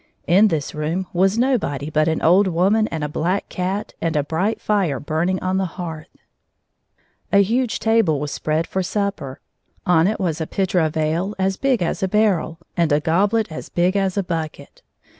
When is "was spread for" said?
8.19-8.81